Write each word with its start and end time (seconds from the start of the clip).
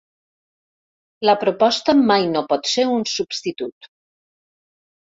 La 1.31 1.35
proposta 1.45 1.97
mai 2.09 2.27
no 2.33 2.45
pot 2.55 2.73
ser 2.73 2.89
un 2.99 3.07
substitut. 3.13 3.93